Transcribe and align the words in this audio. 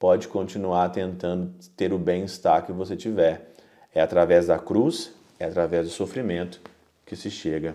pode 0.00 0.28
continuar 0.28 0.88
tentando 0.88 1.52
ter 1.76 1.92
o 1.92 1.98
bem-estar 1.98 2.64
que 2.64 2.72
você 2.72 2.96
tiver. 2.96 3.52
É 3.94 4.00
através 4.00 4.46
da 4.46 4.58
cruz, 4.58 5.12
é 5.38 5.44
através 5.44 5.86
do 5.86 5.92
sofrimento 5.92 6.58
que 7.04 7.14
se 7.14 7.30
chega 7.30 7.74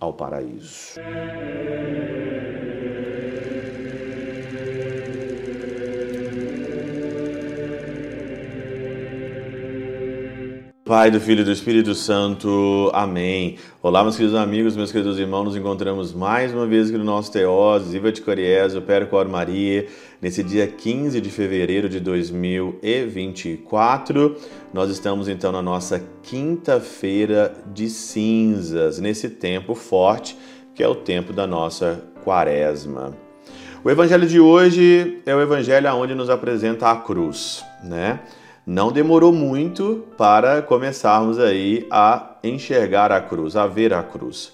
ao 0.00 0.14
paraíso. 0.14 0.94
Pai, 10.90 11.06
do 11.08 11.20
Filho 11.20 11.42
e 11.42 11.44
do 11.44 11.52
Espírito 11.52 11.94
Santo. 11.94 12.90
Amém. 12.92 13.54
Olá, 13.80 14.02
meus 14.02 14.16
queridos 14.16 14.36
amigos, 14.36 14.74
meus 14.74 14.90
queridos 14.90 15.20
irmãos. 15.20 15.44
Nos 15.44 15.54
encontramos 15.54 16.12
mais 16.12 16.52
uma 16.52 16.66
vez 16.66 16.88
aqui 16.88 16.98
no 16.98 17.04
nosso 17.04 17.30
Teós, 17.30 17.94
Iva 17.94 18.10
de 18.10 18.20
Coriés, 18.20 18.74
o 18.74 18.82
Percor 18.82 19.28
Maria, 19.28 19.86
nesse 20.20 20.42
dia 20.42 20.66
15 20.66 21.20
de 21.20 21.30
fevereiro 21.30 21.88
de 21.88 22.00
2024. 22.00 24.36
Nós 24.74 24.90
estamos 24.90 25.28
então 25.28 25.52
na 25.52 25.62
nossa 25.62 26.04
quinta-feira 26.24 27.54
de 27.72 27.88
cinzas, 27.88 28.98
nesse 28.98 29.30
tempo 29.30 29.76
forte 29.76 30.36
que 30.74 30.82
é 30.82 30.88
o 30.88 30.96
tempo 30.96 31.32
da 31.32 31.46
nossa 31.46 32.02
quaresma. 32.24 33.16
O 33.84 33.90
evangelho 33.90 34.26
de 34.26 34.40
hoje 34.40 35.20
é 35.24 35.36
o 35.36 35.40
evangelho 35.40 35.88
onde 35.94 36.16
nos 36.16 36.28
apresenta 36.28 36.90
a 36.90 36.96
cruz, 36.96 37.64
né? 37.84 38.18
Não 38.70 38.92
demorou 38.92 39.32
muito 39.32 40.04
para 40.16 40.62
começarmos 40.62 41.40
aí 41.40 41.88
a 41.90 42.36
enxergar 42.44 43.10
a 43.10 43.20
cruz, 43.20 43.56
a 43.56 43.66
ver 43.66 43.92
a 43.92 44.00
cruz. 44.00 44.52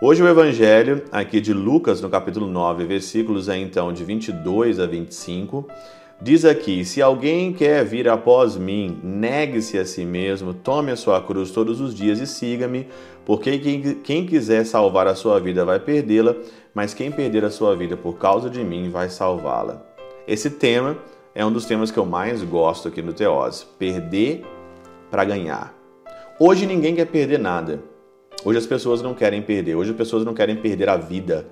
Hoje 0.00 0.22
o 0.22 0.28
evangelho 0.28 1.02
aqui 1.10 1.40
de 1.40 1.52
Lucas, 1.52 2.00
no 2.00 2.08
capítulo 2.08 2.46
9, 2.46 2.84
versículos 2.84 3.48
aí, 3.48 3.60
então 3.60 3.92
de 3.92 4.04
22 4.04 4.78
a 4.78 4.86
25, 4.86 5.66
diz 6.22 6.44
aqui: 6.44 6.84
Se 6.84 7.02
alguém 7.02 7.52
quer 7.52 7.84
vir 7.84 8.08
após 8.08 8.56
mim, 8.56 8.96
negue-se 9.02 9.76
a 9.76 9.84
si 9.84 10.04
mesmo, 10.04 10.54
tome 10.54 10.92
a 10.92 10.96
sua 10.96 11.20
cruz 11.20 11.50
todos 11.50 11.80
os 11.80 11.92
dias 11.92 12.20
e 12.20 12.28
siga-me, 12.28 12.86
porque 13.26 13.58
quem, 13.58 13.82
quem 14.04 14.24
quiser 14.24 14.64
salvar 14.66 15.08
a 15.08 15.16
sua 15.16 15.40
vida 15.40 15.64
vai 15.64 15.80
perdê-la, 15.80 16.36
mas 16.72 16.94
quem 16.94 17.10
perder 17.10 17.44
a 17.44 17.50
sua 17.50 17.74
vida 17.74 17.96
por 17.96 18.18
causa 18.18 18.48
de 18.48 18.62
mim 18.62 18.88
vai 18.88 19.10
salvá-la. 19.10 19.84
Esse 20.28 20.48
tema 20.48 20.96
é 21.38 21.46
um 21.46 21.52
dos 21.52 21.66
temas 21.66 21.92
que 21.92 21.96
eu 21.96 22.04
mais 22.04 22.42
gosto 22.42 22.88
aqui 22.88 23.00
no 23.00 23.12
Teose. 23.12 23.64
Perder 23.78 24.44
para 25.08 25.24
ganhar. 25.24 25.72
Hoje 26.36 26.66
ninguém 26.66 26.96
quer 26.96 27.04
perder 27.04 27.38
nada. 27.38 27.80
Hoje 28.44 28.58
as 28.58 28.66
pessoas 28.66 29.00
não 29.00 29.14
querem 29.14 29.40
perder. 29.40 29.76
Hoje 29.76 29.92
as 29.92 29.96
pessoas 29.96 30.24
não 30.24 30.34
querem 30.34 30.56
perder 30.56 30.88
a 30.88 30.96
vida. 30.96 31.46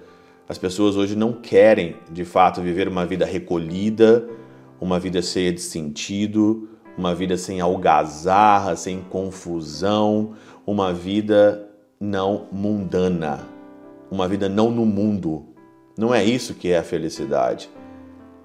As 0.48 0.58
pessoas 0.58 0.96
hoje 0.96 1.14
não 1.14 1.32
querem, 1.32 1.94
de 2.10 2.24
fato, 2.24 2.60
viver 2.60 2.88
uma 2.88 3.06
vida 3.06 3.24
recolhida, 3.24 4.28
uma 4.80 4.98
vida 4.98 5.22
cheia 5.22 5.52
de 5.52 5.60
sentido, 5.60 6.68
uma 6.98 7.14
vida 7.14 7.36
sem 7.36 7.60
algazarra, 7.60 8.74
sem 8.74 9.00
confusão, 9.02 10.32
uma 10.66 10.92
vida 10.92 11.70
não 12.00 12.48
mundana, 12.50 13.46
uma 14.10 14.26
vida 14.26 14.48
não 14.48 14.68
no 14.68 14.84
mundo. 14.84 15.46
Não 15.96 16.12
é 16.12 16.24
isso 16.24 16.54
que 16.54 16.72
é 16.72 16.78
a 16.78 16.82
felicidade. 16.82 17.70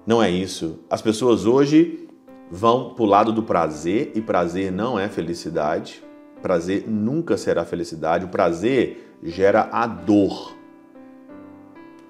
Não 0.06 0.22
é 0.22 0.30
isso. 0.30 0.80
As 0.90 1.00
pessoas 1.00 1.46
hoje 1.46 2.08
vão 2.50 2.94
para 2.94 3.02
o 3.04 3.06
lado 3.06 3.32
do 3.32 3.42
prazer 3.42 4.12
e 4.14 4.20
prazer 4.20 4.72
não 4.72 4.98
é 4.98 5.08
felicidade. 5.08 6.02
Prazer 6.42 6.84
nunca 6.88 7.36
será 7.36 7.64
felicidade. 7.64 8.24
O 8.24 8.28
prazer 8.28 9.14
gera 9.22 9.68
a 9.70 9.86
dor. 9.86 10.54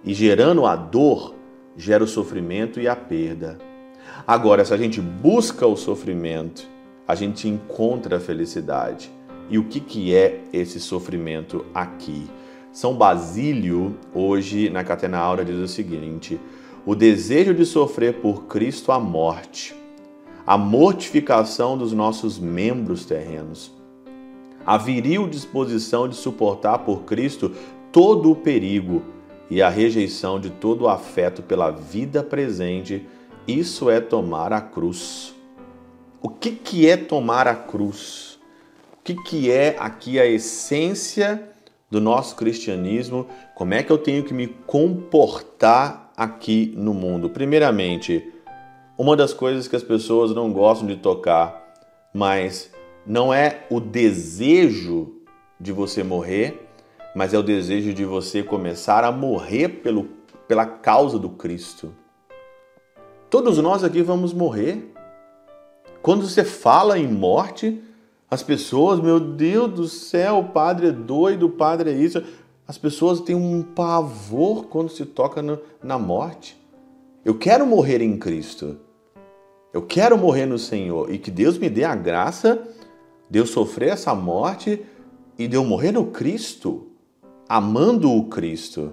E 0.02 0.14
gerando 0.14 0.64
a 0.64 0.74
dor, 0.74 1.34
gera 1.76 2.02
o 2.02 2.08
sofrimento 2.08 2.80
e 2.80 2.88
a 2.88 2.96
perda. 2.96 3.58
Agora, 4.26 4.64
se 4.64 4.72
a 4.72 4.76
gente 4.76 5.00
busca 5.00 5.66
o 5.66 5.76
sofrimento, 5.76 6.66
a 7.06 7.14
gente 7.14 7.46
encontra 7.46 8.16
a 8.16 8.20
felicidade. 8.20 9.12
E 9.50 9.58
o 9.58 9.64
que, 9.64 9.80
que 9.80 10.14
é 10.14 10.40
esse 10.52 10.80
sofrimento 10.80 11.64
aqui? 11.74 12.26
São 12.72 12.94
Basílio, 12.94 13.94
hoje 14.14 14.70
na 14.70 14.82
Catena 14.82 15.18
Aura, 15.18 15.44
diz 15.44 15.56
o 15.56 15.68
seguinte: 15.68 16.40
o 16.84 16.94
desejo 16.94 17.54
de 17.54 17.64
sofrer 17.64 18.14
por 18.14 18.44
Cristo 18.46 18.90
a 18.90 18.98
morte, 18.98 19.74
a 20.44 20.58
mortificação 20.58 21.78
dos 21.78 21.92
nossos 21.92 22.38
membros 22.38 23.04
terrenos, 23.04 23.72
a 24.66 24.76
viril 24.76 25.28
disposição 25.28 26.08
de 26.08 26.16
suportar 26.16 26.80
por 26.80 27.02
Cristo 27.02 27.52
todo 27.92 28.30
o 28.30 28.36
perigo 28.36 29.02
e 29.48 29.62
a 29.62 29.68
rejeição 29.68 30.40
de 30.40 30.50
todo 30.50 30.82
o 30.82 30.88
afeto 30.88 31.42
pela 31.42 31.70
vida 31.70 32.22
presente, 32.22 33.06
isso 33.46 33.90
é 33.90 34.00
tomar 34.00 34.52
a 34.52 34.60
cruz. 34.60 35.34
O 36.20 36.28
que, 36.28 36.52
que 36.52 36.88
é 36.88 36.96
tomar 36.96 37.46
a 37.46 37.54
cruz? 37.54 38.40
O 38.94 39.02
que, 39.04 39.14
que 39.14 39.50
é 39.50 39.76
aqui 39.78 40.18
a 40.18 40.26
essência 40.26 41.50
do 41.90 42.00
nosso 42.00 42.36
cristianismo? 42.36 43.26
Como 43.54 43.74
é 43.74 43.82
que 43.82 43.90
eu 43.90 43.98
tenho 43.98 44.24
que 44.24 44.32
me 44.32 44.46
comportar 44.46 46.01
aqui 46.16 46.72
no 46.76 46.92
mundo. 46.92 47.30
Primeiramente, 47.30 48.32
uma 48.96 49.16
das 49.16 49.32
coisas 49.32 49.66
que 49.66 49.76
as 49.76 49.82
pessoas 49.82 50.34
não 50.34 50.52
gostam 50.52 50.86
de 50.86 50.96
tocar, 50.96 51.74
mas 52.12 52.70
não 53.06 53.32
é 53.32 53.66
o 53.70 53.80
desejo 53.80 55.12
de 55.58 55.72
você 55.72 56.02
morrer, 56.02 56.68
mas 57.14 57.34
é 57.34 57.38
o 57.38 57.42
desejo 57.42 57.92
de 57.92 58.04
você 58.04 58.42
começar 58.42 59.04
a 59.04 59.12
morrer 59.12 59.68
pelo, 59.68 60.04
pela 60.46 60.66
causa 60.66 61.18
do 61.18 61.30
Cristo. 61.30 61.94
Todos 63.30 63.58
nós 63.58 63.82
aqui 63.82 64.02
vamos 64.02 64.32
morrer. 64.32 64.92
Quando 66.02 66.28
você 66.28 66.44
fala 66.44 66.98
em 66.98 67.08
morte, 67.08 67.82
as 68.30 68.42
pessoas, 68.42 69.00
meu 69.00 69.20
Deus 69.20 69.72
do 69.72 69.88
céu, 69.88 70.38
o 70.38 70.48
padre 70.48 70.88
é 70.88 70.92
doido, 70.92 71.46
o 71.46 71.50
padre 71.50 71.90
é 71.90 71.92
isso. 71.92 72.22
As 72.66 72.78
pessoas 72.78 73.20
têm 73.20 73.34
um 73.34 73.62
pavor 73.62 74.66
quando 74.66 74.90
se 74.90 75.04
toca 75.04 75.42
no, 75.42 75.58
na 75.82 75.98
morte. 75.98 76.56
Eu 77.24 77.36
quero 77.36 77.66
morrer 77.66 78.00
em 78.00 78.18
Cristo. 78.18 78.78
Eu 79.72 79.82
quero 79.82 80.16
morrer 80.16 80.46
no 80.46 80.58
Senhor 80.58 81.12
e 81.12 81.18
que 81.18 81.30
Deus 81.30 81.58
me 81.58 81.68
dê 81.68 81.84
a 81.84 81.94
graça 81.94 82.62
de 83.28 83.38
eu 83.38 83.46
sofrer 83.46 83.90
essa 83.90 84.14
morte 84.14 84.82
e 85.38 85.48
de 85.48 85.56
eu 85.56 85.64
morrer 85.64 85.92
no 85.92 86.06
Cristo, 86.06 86.88
amando 87.48 88.12
o 88.12 88.28
Cristo. 88.28 88.92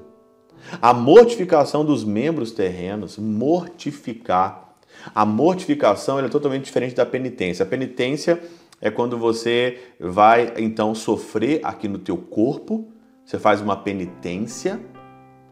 A 0.82 0.94
mortificação 0.94 1.86
dos 1.86 2.04
membros 2.04 2.52
terrenos, 2.52 3.18
mortificar. 3.18 4.76
A 5.14 5.26
mortificação 5.26 6.20
é 6.20 6.28
totalmente 6.28 6.66
diferente 6.66 6.96
da 6.96 7.06
penitência. 7.06 7.64
A 7.64 7.68
penitência 7.68 8.42
é 8.82 8.90
quando 8.90 9.18
você 9.18 9.80
vai 10.00 10.54
então 10.58 10.96
sofrer 10.96 11.60
aqui 11.64 11.88
no 11.88 12.00
teu 12.00 12.18
corpo, 12.18 12.88
você 13.30 13.38
faz 13.38 13.62
uma 13.62 13.76
penitência, 13.76 14.80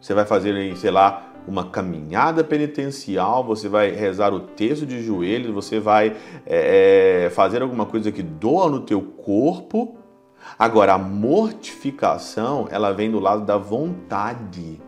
você 0.02 0.12
vai 0.12 0.26
fazer, 0.26 0.76
sei 0.78 0.90
lá, 0.90 1.32
uma 1.48 1.70
caminhada 1.70 2.44
penitencial, 2.44 3.44
você 3.44 3.70
vai 3.70 3.92
rezar 3.92 4.34
o 4.34 4.40
texto 4.40 4.84
de 4.84 5.04
joelhos, 5.04 5.54
você 5.54 5.80
vai 5.80 6.18
é, 6.44 7.26
é, 7.26 7.30
fazer 7.30 7.62
alguma 7.62 7.86
coisa 7.86 8.12
que 8.12 8.24
doa 8.24 8.68
no 8.68 8.80
teu 8.80 9.00
corpo. 9.00 9.96
Agora, 10.58 10.96
a 10.96 10.98
mortificação, 10.98 12.68
ela 12.72 12.92
vem 12.94 13.12
do 13.12 13.20
lado 13.20 13.46
da 13.46 13.60
vontade. 13.60 14.82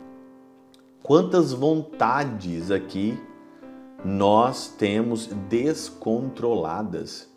Quantas 1.03 1.53
vontades 1.53 2.71
aqui 2.71 3.21
nós 4.03 4.67
temos 4.67 5.27
descontroladas? 5.27 7.29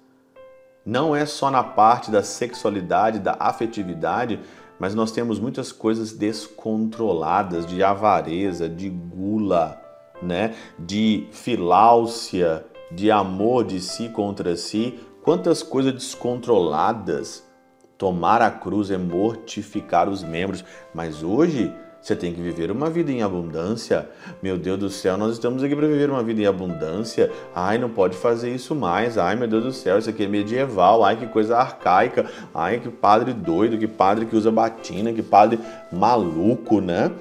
Não 0.84 1.14
é 1.14 1.24
só 1.26 1.50
na 1.50 1.62
parte 1.62 2.10
da 2.10 2.22
sexualidade, 2.22 3.20
da 3.20 3.36
afetividade, 3.38 4.40
mas 4.82 4.96
nós 4.96 5.12
temos 5.12 5.38
muitas 5.38 5.70
coisas 5.70 6.10
descontroladas 6.10 7.64
de 7.64 7.84
avareza, 7.84 8.68
de 8.68 8.88
gula, 8.90 9.80
né? 10.20 10.56
de 10.76 11.28
filáusia, 11.30 12.66
de 12.90 13.08
amor 13.08 13.62
de 13.62 13.80
si 13.80 14.08
contra 14.08 14.56
si. 14.56 14.98
Quantas 15.22 15.62
coisas 15.62 15.92
descontroladas. 15.92 17.48
Tomar 17.96 18.42
a 18.42 18.50
cruz 18.50 18.90
é 18.90 18.98
mortificar 18.98 20.08
os 20.08 20.24
membros, 20.24 20.64
mas 20.92 21.22
hoje 21.22 21.72
você 22.02 22.16
tem 22.16 22.34
que 22.34 22.40
viver 22.40 22.68
uma 22.72 22.90
vida 22.90 23.12
em 23.12 23.22
abundância. 23.22 24.08
Meu 24.42 24.58
Deus 24.58 24.76
do 24.76 24.90
céu, 24.90 25.16
nós 25.16 25.34
estamos 25.34 25.62
aqui 25.62 25.76
para 25.76 25.86
viver 25.86 26.10
uma 26.10 26.20
vida 26.20 26.42
em 26.42 26.46
abundância. 26.46 27.30
Ai, 27.54 27.78
não 27.78 27.88
pode 27.88 28.16
fazer 28.16 28.52
isso 28.52 28.74
mais. 28.74 29.16
Ai, 29.16 29.36
meu 29.36 29.46
Deus 29.46 29.62
do 29.62 29.72
céu, 29.72 30.00
isso 30.00 30.10
aqui 30.10 30.24
é 30.24 30.26
medieval. 30.26 31.04
Ai, 31.04 31.16
que 31.16 31.28
coisa 31.28 31.56
arcaica. 31.56 32.28
Ai, 32.52 32.80
que 32.80 32.88
padre 32.88 33.32
doido, 33.32 33.78
que 33.78 33.86
padre 33.86 34.26
que 34.26 34.34
usa 34.34 34.50
batina, 34.50 35.12
que 35.12 35.22
padre 35.22 35.60
maluco, 35.92 36.80
né? 36.80 37.12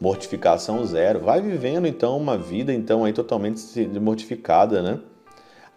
Mortificação 0.00 0.84
zero. 0.84 1.20
Vai 1.20 1.40
vivendo 1.40 1.86
então 1.86 2.16
uma 2.16 2.36
vida 2.36 2.72
então 2.72 3.04
aí 3.04 3.12
totalmente 3.12 3.62
mortificada, 4.00 4.82
né? 4.82 4.98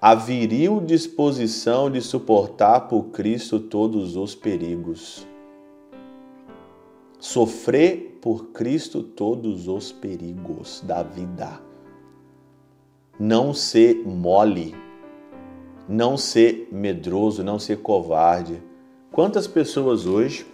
A 0.02 0.16
viril 0.16 0.81
disposição 0.84 1.88
de 1.92 2.02
suportar 2.02 2.88
por 2.88 3.10
Cristo 3.12 3.60
todos 3.60 4.16
os 4.16 4.34
perigos. 4.34 5.28
Sofrer 7.19 8.09
por 8.21 8.48
Cristo 8.48 9.01
todos 9.01 9.68
os 9.68 9.92
perigos 9.92 10.83
da 10.86 11.04
vida. 11.04 11.62
não 13.19 13.54
ser 13.54 13.95
mole, 14.06 14.74
não 15.88 16.16
ser 16.16 16.69
medroso, 16.71 17.44
não 17.44 17.60
ser 17.60 17.80
covarde. 17.80 18.62
Quantas 19.12 19.45
pessoas 19.45 20.06
hoje 20.06 20.45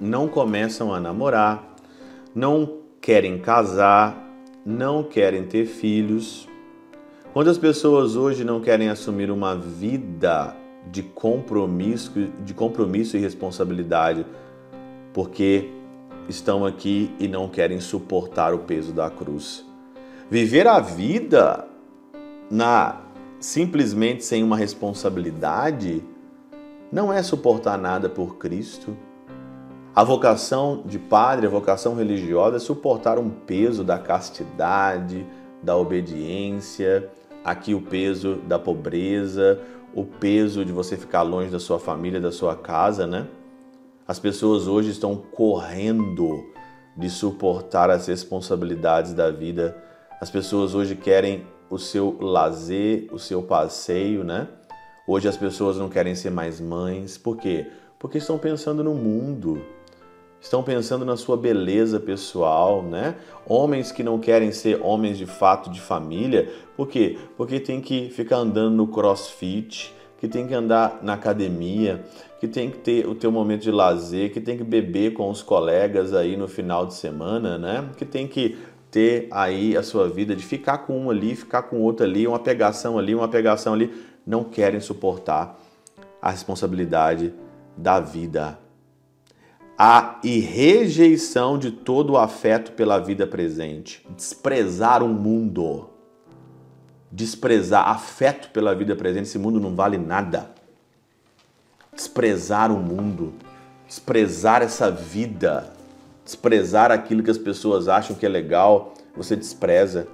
não 0.00 0.28
começam 0.28 0.94
a 0.94 1.00
namorar, 1.00 1.74
não 2.32 2.78
querem 3.00 3.40
casar, 3.40 4.16
não 4.64 5.02
querem 5.02 5.44
ter 5.46 5.66
filhos? 5.66 6.48
Quantas 7.32 7.58
pessoas 7.58 8.14
hoje 8.14 8.44
não 8.44 8.60
querem 8.60 8.88
assumir 8.88 9.30
uma 9.30 9.56
vida 9.56 10.54
de 10.92 11.02
compromisso, 11.02 12.12
de 12.44 12.54
compromisso 12.54 13.16
e 13.16 13.20
responsabilidade 13.20 14.24
porque 15.12 15.68
estão 16.28 16.64
aqui 16.64 17.14
e 17.18 17.26
não 17.26 17.48
querem 17.48 17.80
suportar 17.80 18.54
o 18.54 18.60
peso 18.60 18.92
da 18.92 19.10
cruz? 19.10 19.64
Viver 20.30 20.66
a 20.66 20.78
vida 20.80 21.66
na 22.50 23.00
simplesmente 23.40 24.24
sem 24.24 24.44
uma 24.44 24.56
responsabilidade 24.56 26.04
não 26.92 27.12
é 27.12 27.22
suportar 27.22 27.78
nada 27.78 28.08
por 28.08 28.36
Cristo. 28.36 28.96
A 29.94 30.04
vocação 30.04 30.82
de 30.84 30.98
padre, 30.98 31.46
a 31.46 31.50
vocação 31.50 31.94
religiosa 31.94 32.56
é 32.56 32.60
suportar 32.60 33.18
um 33.18 33.30
peso 33.30 33.82
da 33.82 33.98
castidade, 33.98 35.26
da 35.62 35.76
obediência, 35.76 37.08
aqui 37.44 37.74
o 37.74 37.80
peso 37.80 38.36
da 38.46 38.58
pobreza, 38.58 39.60
o 39.94 40.04
peso 40.04 40.64
de 40.64 40.72
você 40.72 40.96
ficar 40.96 41.22
longe 41.22 41.50
da 41.50 41.58
sua 41.58 41.78
família, 41.78 42.20
da 42.20 42.30
sua 42.30 42.54
casa, 42.54 43.06
né? 43.06 43.26
As 44.10 44.18
pessoas 44.18 44.66
hoje 44.66 44.90
estão 44.90 45.14
correndo 45.14 46.44
de 46.96 47.08
suportar 47.08 47.90
as 47.90 48.08
responsabilidades 48.08 49.14
da 49.14 49.30
vida. 49.30 49.80
As 50.20 50.28
pessoas 50.28 50.74
hoje 50.74 50.96
querem 50.96 51.46
o 51.70 51.78
seu 51.78 52.18
lazer, 52.20 53.06
o 53.12 53.20
seu 53.20 53.40
passeio, 53.40 54.24
né? 54.24 54.48
Hoje 55.06 55.28
as 55.28 55.36
pessoas 55.36 55.76
não 55.76 55.88
querem 55.88 56.16
ser 56.16 56.30
mais 56.30 56.60
mães. 56.60 57.16
Por 57.16 57.36
quê? 57.36 57.68
Porque 58.00 58.18
estão 58.18 58.36
pensando 58.36 58.82
no 58.82 58.94
mundo. 58.94 59.62
Estão 60.40 60.60
pensando 60.60 61.04
na 61.04 61.16
sua 61.16 61.36
beleza 61.36 62.00
pessoal, 62.00 62.82
né? 62.82 63.14
Homens 63.46 63.92
que 63.92 64.02
não 64.02 64.18
querem 64.18 64.50
ser 64.50 64.82
homens 64.82 65.18
de 65.18 65.26
fato 65.26 65.70
de 65.70 65.80
família. 65.80 66.52
Por 66.76 66.88
quê? 66.88 67.16
Porque 67.36 67.60
tem 67.60 67.80
que 67.80 68.10
ficar 68.10 68.38
andando 68.38 68.74
no 68.74 68.88
crossfit, 68.88 69.94
que 70.20 70.28
tem 70.28 70.46
que 70.46 70.54
andar 70.54 71.00
na 71.02 71.14
academia, 71.14 72.04
que 72.38 72.46
tem 72.46 72.70
que 72.70 72.78
ter 72.78 73.08
o 73.08 73.14
teu 73.14 73.32
momento 73.32 73.62
de 73.62 73.70
lazer, 73.70 74.30
que 74.30 74.40
tem 74.40 74.56
que 74.56 74.62
beber 74.62 75.14
com 75.14 75.30
os 75.30 75.42
colegas 75.42 76.12
aí 76.12 76.36
no 76.36 76.46
final 76.46 76.84
de 76.84 76.92
semana, 76.92 77.56
né? 77.56 77.88
Que 77.96 78.04
tem 78.04 78.28
que 78.28 78.58
ter 78.90 79.28
aí 79.30 79.74
a 79.76 79.82
sua 79.82 80.08
vida 80.10 80.36
de 80.36 80.44
ficar 80.44 80.78
com 80.78 80.98
um 80.98 81.10
ali, 81.10 81.34
ficar 81.34 81.62
com 81.62 81.80
outro 81.80 82.04
ali, 82.04 82.26
uma 82.26 82.38
pegação 82.38 82.98
ali, 82.98 83.14
uma 83.14 83.28
pegação 83.28 83.72
ali, 83.72 83.90
não 84.26 84.44
querem 84.44 84.78
suportar 84.78 85.58
a 86.20 86.30
responsabilidade 86.30 87.32
da 87.74 87.98
vida. 87.98 88.58
A 89.78 90.20
rejeição 90.22 91.56
de 91.56 91.70
todo 91.70 92.12
o 92.12 92.18
afeto 92.18 92.72
pela 92.72 92.98
vida 92.98 93.26
presente, 93.26 94.06
desprezar 94.14 95.02
o 95.02 95.08
mundo, 95.08 95.88
desprezar 97.10 97.88
afeto 97.88 98.50
pela 98.50 98.74
vida 98.74 98.94
presente, 98.94 99.24
esse 99.24 99.38
mundo 99.38 99.58
não 99.58 99.74
vale 99.74 99.98
nada. 99.98 100.50
Desprezar 101.94 102.70
o 102.70 102.78
mundo, 102.78 103.34
desprezar 103.86 104.62
essa 104.62 104.90
vida, 104.90 105.72
desprezar 106.24 106.92
aquilo 106.92 107.22
que 107.22 107.30
as 107.30 107.38
pessoas 107.38 107.88
acham 107.88 108.14
que 108.14 108.24
é 108.24 108.28
legal, 108.28 108.94
você 109.16 109.34
despreza. 109.34 110.06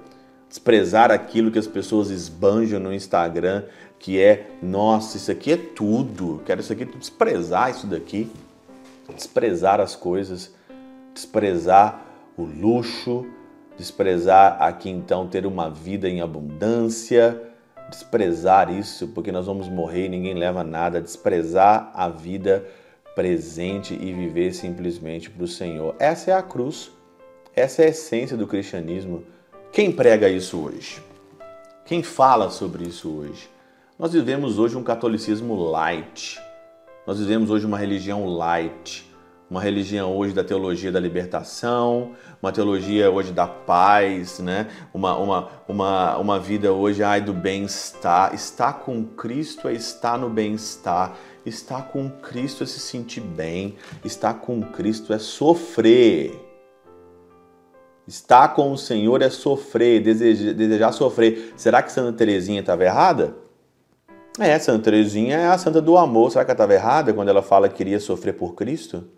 Desprezar 0.49 1.11
aquilo 1.11 1.51
que 1.51 1.59
as 1.59 1.67
pessoas 1.67 2.09
esbanjam 2.09 2.79
no 2.79 2.93
Instagram, 2.93 3.63
que 3.99 4.19
é, 4.19 4.49
nossa, 4.61 5.17
isso 5.17 5.31
aqui 5.31 5.51
é 5.51 5.57
tudo, 5.57 6.41
quero 6.45 6.61
isso 6.61 6.71
aqui, 6.71 6.85
desprezar 6.85 7.69
isso 7.69 7.85
daqui, 7.85 8.31
desprezar 9.13 9.79
as 9.79 9.95
coisas, 9.95 10.53
desprezar 11.13 12.05
o 12.37 12.43
luxo, 12.43 13.25
desprezar 13.77 14.61
aqui 14.61 14.89
então 14.89 15.27
ter 15.27 15.45
uma 15.45 15.69
vida 15.69 16.09
em 16.09 16.19
abundância, 16.19 17.41
desprezar 17.89 18.71
isso, 18.73 19.07
porque 19.09 19.31
nós 19.31 19.45
vamos 19.45 19.69
morrer 19.69 20.05
e 20.05 20.09
ninguém 20.09 20.33
leva 20.33 20.63
nada, 20.63 20.99
desprezar 20.99 21.91
a 21.93 22.09
vida 22.09 22.65
presente 23.15 23.93
e 23.93 24.13
viver 24.13 24.53
simplesmente 24.53 25.29
para 25.29 25.43
o 25.43 25.47
Senhor. 25.47 25.95
Essa 25.99 26.31
é 26.31 26.33
a 26.33 26.41
cruz, 26.41 26.91
essa 27.55 27.81
é 27.81 27.85
a 27.85 27.89
essência 27.89 28.35
do 28.35 28.45
cristianismo. 28.45 29.23
Quem 29.71 29.91
prega 29.91 30.27
isso 30.27 30.59
hoje? 30.59 31.01
Quem 31.85 32.03
fala 32.03 32.49
sobre 32.49 32.83
isso 32.83 33.09
hoje? 33.09 33.49
Nós 33.97 34.13
vivemos 34.13 34.59
hoje 34.59 34.75
um 34.75 34.83
catolicismo 34.83 35.55
light. 35.55 36.39
Nós 37.05 37.19
vivemos 37.19 37.49
hoje 37.49 37.65
uma 37.65 37.77
religião 37.77 38.25
light. 38.25 39.09
Uma 39.49 39.61
religião 39.61 40.13
hoje 40.17 40.33
da 40.33 40.43
teologia 40.43 40.91
da 40.91 40.99
libertação, 40.99 42.11
uma 42.41 42.51
teologia 42.51 43.09
hoje 43.09 43.31
da 43.31 43.47
paz, 43.47 44.39
né? 44.39 44.67
uma, 44.93 45.15
uma, 45.17 45.49
uma, 45.65 46.17
uma 46.17 46.39
vida 46.39 46.73
hoje 46.73 47.01
ai, 47.01 47.21
do 47.21 47.33
bem-estar. 47.33 48.35
Estar 48.35 48.73
com 48.73 49.05
Cristo 49.05 49.69
é 49.69 49.73
estar 49.73 50.17
no 50.17 50.29
bem-estar. 50.29 51.15
Estar 51.45 51.83
com 51.83 52.09
Cristo 52.09 52.61
é 52.61 52.67
se 52.67 52.77
sentir 52.79 53.21
bem. 53.21 53.77
Estar 54.03 54.33
com 54.33 54.61
Cristo 54.61 55.13
é 55.13 55.17
sofrer. 55.17 56.37
Estar 58.05 58.49
com 58.49 58.73
o 58.73 58.77
Senhor 58.77 59.21
é 59.21 59.29
sofrer, 59.29 60.01
desejar, 60.01 60.53
desejar 60.53 60.91
sofrer. 60.91 61.53
Será 61.55 61.81
que 61.81 61.91
Santa 61.91 62.17
Teresinha 62.17 62.59
estava 62.59 62.83
errada? 62.83 63.33
É, 64.37 64.59
Santa 64.59 64.83
Teresinha 64.83 65.37
é 65.37 65.47
a 65.47 65.57
santa 65.57 65.81
do 65.81 65.97
amor. 65.97 66.31
Será 66.31 66.43
que 66.43 66.51
ela 66.51 66.55
estava 66.55 66.73
errada 66.73 67.13
quando 67.13 67.29
ela 67.29 67.41
fala 67.41 67.69
que 67.69 67.75
queria 67.75 67.99
sofrer 67.99 68.33
por 68.33 68.53
Cristo? 68.53 69.15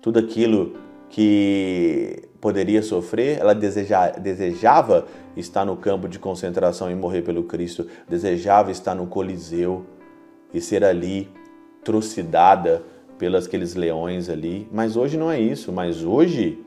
Tudo 0.00 0.18
aquilo 0.18 0.74
que 1.08 2.22
poderia 2.40 2.82
sofrer, 2.82 3.38
ela 3.38 3.54
deseja, 3.54 4.10
desejava 4.10 5.06
estar 5.36 5.64
no 5.64 5.76
campo 5.76 6.08
de 6.08 6.18
concentração 6.18 6.90
e 6.90 6.94
morrer 6.94 7.22
pelo 7.22 7.42
Cristo, 7.42 7.86
desejava 8.08 8.70
estar 8.70 8.94
no 8.94 9.06
Coliseu 9.06 9.84
e 10.54 10.60
ser 10.60 10.84
ali 10.84 11.28
trucidada 11.84 12.82
pelos 13.18 13.46
aqueles 13.46 13.74
leões 13.74 14.30
ali. 14.30 14.66
Mas 14.72 14.96
hoje 14.96 15.18
não 15.18 15.30
é 15.30 15.38
isso. 15.38 15.70
Mas 15.72 16.02
hoje, 16.02 16.64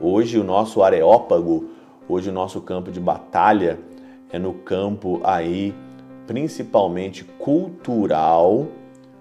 hoje 0.00 0.38
o 0.38 0.44
nosso 0.44 0.82
areópago, 0.82 1.68
hoje 2.08 2.30
o 2.30 2.32
nosso 2.32 2.60
campo 2.62 2.90
de 2.90 3.00
batalha 3.00 3.78
é 4.32 4.38
no 4.38 4.54
campo 4.54 5.20
aí 5.22 5.74
principalmente 6.26 7.24
cultural 7.24 8.68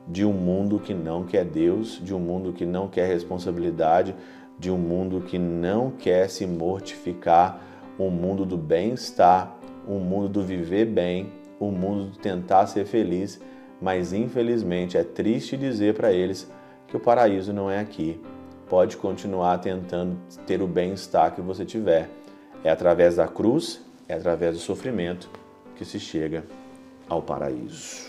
de 0.10 0.26
um 0.26 0.34
mundo 0.34 0.80
que 0.80 0.94
não 0.94 1.24
quer 1.24 1.46
Deus, 1.46 2.02
de 2.04 2.14
um 2.14 2.20
mundo 2.20 2.52
que 2.52 2.66
não 2.66 2.88
quer 2.88 3.08
responsabilidade, 3.08 4.16
de 4.58 4.70
um 4.70 4.78
mundo 4.78 5.22
que 5.22 5.40
não 5.40 5.92
quer 5.92 6.30
se 6.30 6.46
mortificar, 6.46 7.62
um 7.98 8.10
mundo 8.10 8.46
do 8.46 8.58
bem-estar, 8.58 9.56
um 9.88 10.00
mundo 10.00 10.28
do 10.28 10.44
viver 10.44 10.86
bem, 10.86 11.32
um 11.62 11.72
mundo 11.72 12.12
do 12.12 12.18
tentar 12.18 12.66
ser 12.66 12.86
feliz 12.86 13.40
mas 13.82 14.14
infelizmente 14.14 14.98
é 14.98 15.04
triste 15.04 15.56
dizer 15.56 15.94
para 15.94 16.12
eles 16.12 16.50
que 16.88 16.98
o 16.98 17.00
paraíso 17.00 17.54
não 17.54 17.70
é 17.70 17.80
aqui. 17.80 18.20
Pode 18.68 18.98
continuar 18.98 19.58
tentando 19.60 20.18
ter 20.46 20.62
o 20.62 20.68
bem-estar 20.68 21.34
que 21.34 21.42
você 21.42 21.66
tiver. 21.66 22.10
É 22.64 22.70
através 22.70 23.16
da 23.16 23.28
cruz, 23.28 23.82
é 24.08 24.14
através 24.14 24.56
do 24.56 24.60
sofrimento 24.60 25.30
que 25.76 25.86
se 25.86 26.00
chega 26.00 26.44
ao 27.08 27.22
paraíso. 27.22 28.09